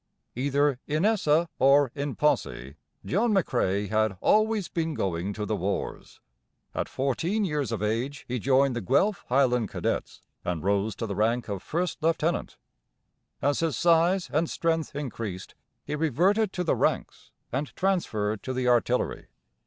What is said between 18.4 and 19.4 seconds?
to the Artillery.